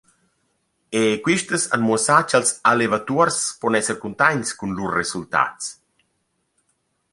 [1.01, 5.65] E quistas han muossà cha’ls allevatuors pon esser cuntaints cun lur resultats.